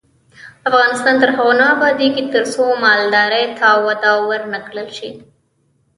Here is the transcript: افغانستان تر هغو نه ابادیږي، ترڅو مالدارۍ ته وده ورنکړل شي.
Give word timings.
افغانستان 0.69 1.15
تر 1.21 1.29
هغو 1.35 1.53
نه 1.59 1.65
ابادیږي، 1.75 2.23
ترڅو 2.33 2.63
مالدارۍ 2.83 3.45
ته 3.59 3.67
وده 3.85 4.11
ورنکړل 4.29 4.87
شي. 4.97 5.09